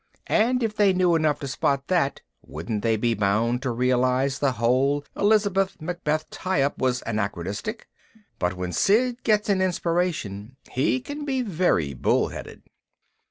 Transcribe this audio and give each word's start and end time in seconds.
And 0.25 0.63
if 0.63 0.75
they 0.75 0.93
knew 0.93 1.13
enough 1.13 1.37
to 1.41 1.47
spot 1.47 1.85
that, 1.85 2.21
wouldn't 2.41 2.81
they 2.81 2.97
be 2.97 3.13
bound 3.13 3.61
to 3.61 3.69
realize 3.69 4.39
the 4.39 4.53
whole 4.53 5.05
Elizabeth 5.15 5.79
Macbeth 5.79 6.27
tie 6.31 6.63
up 6.63 6.79
was 6.79 7.03
anachronistic? 7.05 7.87
But 8.39 8.55
when 8.55 8.71
Sid 8.71 9.21
gets 9.21 9.47
an 9.47 9.61
inspiration 9.61 10.55
he 10.71 11.01
can 11.01 11.23
be 11.23 11.43
very 11.43 11.93
bull 11.93 12.29
headed. 12.29 12.63